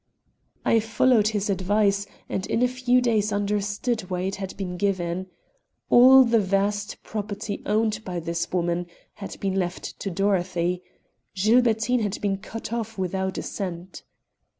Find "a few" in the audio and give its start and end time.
2.63-3.01